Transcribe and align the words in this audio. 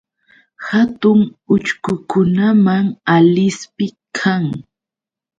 Hatun 0.67 1.19
uchkukunam 1.55 2.61
Alispi 3.15 3.87
kan. 4.17 4.43